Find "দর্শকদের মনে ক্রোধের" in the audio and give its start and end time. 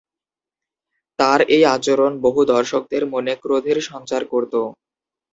2.53-3.77